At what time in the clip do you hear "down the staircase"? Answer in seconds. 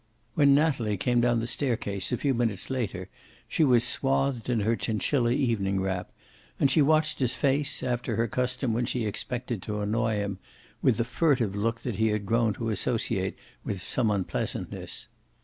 1.21-2.11